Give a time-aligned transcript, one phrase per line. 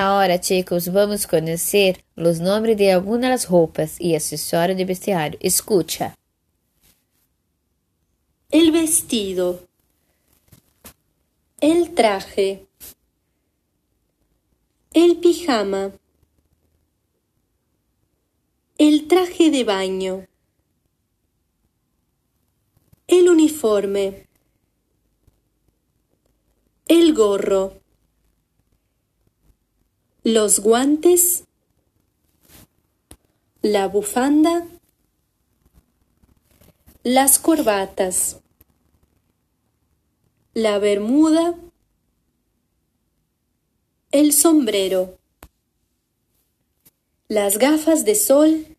[0.00, 5.36] Agora, chicos, vamos conhecer os nomes de algumas roupas e acessórios de vestiário.
[5.42, 6.16] Escucha.
[8.48, 9.66] El vestido.
[11.60, 12.68] El traje.
[14.94, 15.90] El pijama.
[18.78, 20.28] El traje de baño.
[23.08, 24.28] El uniforme.
[26.86, 27.87] El gorro.
[30.30, 31.44] Los guantes.
[33.62, 34.68] La bufanda.
[37.02, 38.38] Las corbatas.
[40.52, 41.54] La bermuda.
[44.10, 45.16] El sombrero.
[47.28, 48.76] Las gafas de sol.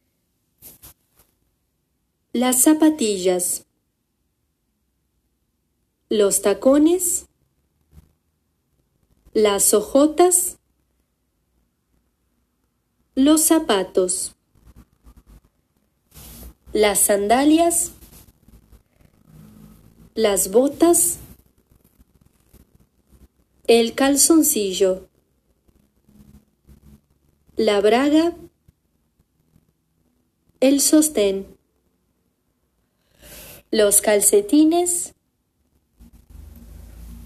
[2.31, 3.65] Las zapatillas.
[6.09, 7.25] Los tacones.
[9.33, 10.58] Las hojotas.
[13.21, 14.37] Los zapatos.
[16.71, 17.91] Las sandalias.
[20.15, 21.17] Las botas.
[23.67, 25.09] El calzoncillo.
[27.57, 28.37] La braga.
[30.61, 31.45] El sostén.
[33.69, 35.13] Los calcetines.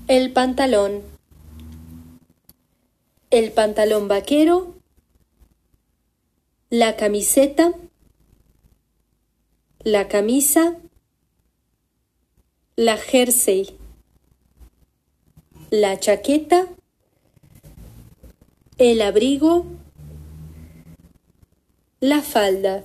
[0.07, 1.03] El pantalón.
[3.30, 4.72] El pantalón vaquero.
[6.73, 7.71] La camiseta.
[9.83, 10.75] La camisa.
[12.75, 13.77] La jersey.
[15.69, 16.66] La chaqueta.
[18.79, 19.67] El abrigo.
[21.99, 22.83] La falda.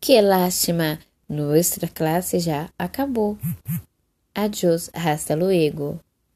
[0.00, 1.00] Que lástima!
[1.28, 3.36] Nuestra classe já acabou.
[4.34, 6.00] Adiós, hasta luego.